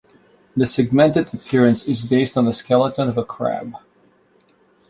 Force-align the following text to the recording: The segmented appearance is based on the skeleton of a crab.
The 0.57 0.65
segmented 0.65 1.31
appearance 1.31 1.83
is 1.83 2.01
based 2.01 2.35
on 2.35 2.45
the 2.45 2.53
skeleton 2.53 3.07
of 3.07 3.19
a 3.19 3.23
crab. 3.23 3.75